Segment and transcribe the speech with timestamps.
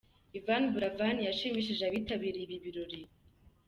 [0.37, 3.01] Yvan Buravan yashimishije abitabiriye ibi birori.